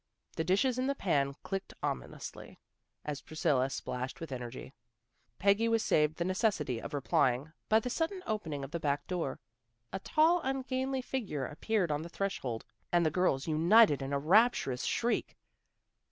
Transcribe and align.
The 0.35 0.43
dishes 0.43 0.79
in 0.79 0.87
the 0.87 0.95
pan 0.95 1.35
clicked 1.43 1.75
ominously, 1.83 2.57
as 3.05 3.21
Priscilla 3.21 3.69
splashed 3.69 4.19
with 4.19 4.31
energy. 4.31 4.73
Peggy 5.37 5.69
was 5.69 5.83
saved 5.83 6.15
the 6.17 6.25
necessity 6.25 6.79
of 6.81 6.95
replying 6.95 7.53
by 7.69 7.81
the 7.81 7.89
sudden 7.91 8.23
opening 8.25 8.63
of 8.63 8.71
the 8.71 8.79
back 8.79 9.05
door. 9.05 9.39
A 9.93 9.99
tall, 9.99 10.41
ungainly 10.41 11.03
figure 11.03 11.45
appeared 11.45 11.91
on 11.91 12.01
the 12.01 12.09
threshold 12.09 12.65
and 12.91 13.05
the 13.05 13.11
girls 13.11 13.45
united 13.45 14.01
in 14.01 14.11
a 14.11 14.17
rapturous 14.17 14.85
shriek. 14.85 15.37